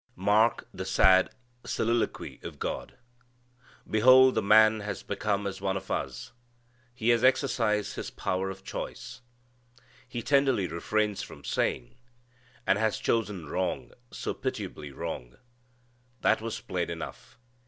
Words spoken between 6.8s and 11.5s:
He has exercised his power of choice." He tenderly refrains from